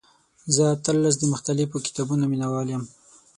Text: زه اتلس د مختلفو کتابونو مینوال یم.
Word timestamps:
زه 0.55 0.63
اتلس 0.75 1.15
د 1.19 1.23
مختلفو 1.33 1.83
کتابونو 1.85 2.23
مینوال 2.31 2.67
یم. 2.73 2.83